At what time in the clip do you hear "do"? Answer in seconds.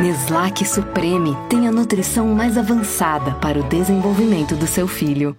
4.54-4.66